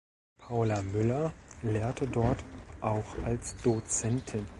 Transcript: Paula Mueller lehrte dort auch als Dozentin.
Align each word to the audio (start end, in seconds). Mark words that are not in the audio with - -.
Paula 0.39 0.81
Mueller 0.81 1.31
lehrte 1.61 2.07
dort 2.07 2.43
auch 2.81 3.05
als 3.23 3.55
Dozentin. 3.57 4.47